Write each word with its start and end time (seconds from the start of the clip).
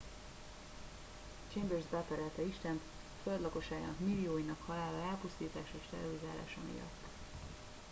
"chambers 1.53 1.83
beperelte 1.91 2.41
istent 2.41 2.81
"a 2.83 3.21
föld 3.23 3.41
lakosságának 3.41 3.99
millióinak 3.99 4.61
halála 4.65 5.03
elpusztítása 5.05 5.73
és 5.79 5.85
terrorizálása" 5.89 6.59
miatt. 6.73 7.03